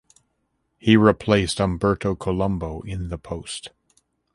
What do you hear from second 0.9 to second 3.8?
replaced Umberto Colombo in the post.